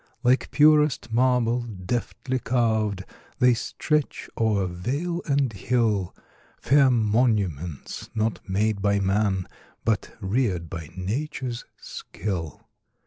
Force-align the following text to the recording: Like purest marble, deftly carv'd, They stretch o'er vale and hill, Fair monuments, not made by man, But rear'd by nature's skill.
Like 0.23 0.49
purest 0.49 1.13
marble, 1.13 1.61
deftly 1.61 2.39
carv'd, 2.39 3.05
They 3.37 3.53
stretch 3.53 4.31
o'er 4.35 4.65
vale 4.65 5.21
and 5.27 5.53
hill, 5.53 6.15
Fair 6.59 6.89
monuments, 6.89 8.09
not 8.15 8.39
made 8.49 8.81
by 8.81 8.99
man, 8.99 9.47
But 9.85 10.17
rear'd 10.19 10.71
by 10.71 10.89
nature's 10.97 11.65
skill. 11.77 12.67